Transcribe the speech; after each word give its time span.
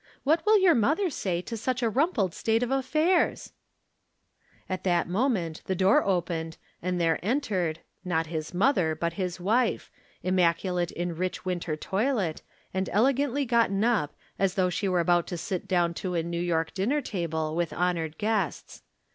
What 0.23 0.43
will 0.47 0.57
your 0.57 0.73
mother 0.73 1.11
say 1.11 1.43
to 1.43 1.55
such 1.55 1.83
a 1.83 1.87
rumpled 1.91 2.33
state 2.33 2.63
of 2.63 2.71
affairs?" 2.71 3.53
At 4.67 4.83
that 4.83 5.07
moment 5.07 5.61
the 5.65 5.75
door 5.75 6.03
opened 6.03 6.57
and 6.81 6.99
there 6.99 7.19
entered, 7.23 7.81
not 8.03 8.25
his 8.25 8.51
mother, 8.51 8.95
but 8.95 9.13
his 9.13 9.39
wife, 9.39 9.91
immacu 10.25 10.73
late 10.73 10.91
in 10.91 11.15
rich 11.15 11.45
winter 11.45 11.75
toilet, 11.75 12.41
and 12.73 12.89
elegantly 12.91 13.45
gotten 13.45 13.83
up 13.83 14.15
as 14.39 14.55
though 14.55 14.71
she 14.71 14.87
were 14.89 15.01
about 15.01 15.27
to 15.27 15.37
sit 15.37 15.67
down 15.67 15.93
to 15.93 16.15
a 16.15 16.23
New 16.23 16.41
York 16.41 16.73
dinner 16.73 17.01
table 17.01 17.55
with 17.55 17.71
honored 17.71 18.17
guests. 18.17 18.81